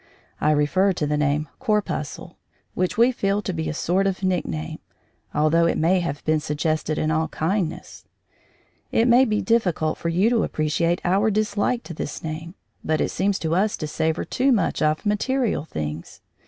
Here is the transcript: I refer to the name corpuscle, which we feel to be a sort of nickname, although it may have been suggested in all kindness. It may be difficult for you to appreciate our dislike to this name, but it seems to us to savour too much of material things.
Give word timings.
I 0.41 0.49
refer 0.49 0.93
to 0.93 1.05
the 1.05 1.15
name 1.15 1.47
corpuscle, 1.59 2.35
which 2.73 2.97
we 2.97 3.11
feel 3.11 3.43
to 3.43 3.53
be 3.53 3.69
a 3.69 3.73
sort 3.75 4.07
of 4.07 4.23
nickname, 4.23 4.79
although 5.31 5.67
it 5.67 5.77
may 5.77 5.99
have 5.99 6.25
been 6.25 6.39
suggested 6.39 6.97
in 6.97 7.11
all 7.11 7.27
kindness. 7.27 8.05
It 8.91 9.07
may 9.07 9.25
be 9.25 9.43
difficult 9.43 9.99
for 9.99 10.09
you 10.09 10.31
to 10.31 10.43
appreciate 10.43 11.01
our 11.05 11.29
dislike 11.29 11.83
to 11.83 11.93
this 11.93 12.23
name, 12.23 12.55
but 12.83 12.99
it 12.99 13.09
seems 13.11 13.37
to 13.45 13.53
us 13.53 13.77
to 13.77 13.85
savour 13.85 14.25
too 14.25 14.51
much 14.51 14.81
of 14.81 15.05
material 15.05 15.65
things. 15.65 16.21